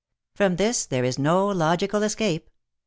From 0.33 0.55
this 0.55 0.87
there 0.87 1.03
is 1.03 1.19
no 1.19 1.45
logical 1.49 2.01
escape. 2.01 2.49